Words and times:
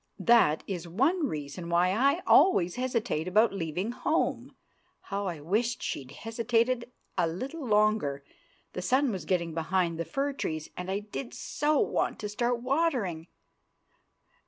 "That 0.17 0.63
is 0.65 0.87
one 0.87 1.27
reason 1.27 1.69
why 1.69 1.91
I 1.91 2.23
always 2.25 2.73
hesitate 2.73 3.27
about 3.27 3.53
leaving 3.53 3.91
home." 3.91 4.55
(How 5.01 5.27
I 5.27 5.41
wished 5.41 5.83
she'd 5.83 6.09
hesitated 6.09 6.91
a 7.19 7.27
little 7.27 7.63
longer! 7.67 8.23
The 8.73 8.81
sun 8.81 9.11
was 9.11 9.25
getting 9.25 9.53
behind 9.53 9.99
the 9.99 10.05
fir 10.05 10.33
trees, 10.33 10.71
and 10.75 10.89
I 10.89 10.97
did 11.01 11.35
so 11.35 11.77
want 11.79 12.17
to 12.21 12.29
start 12.29 12.63
watering!) 12.63 13.27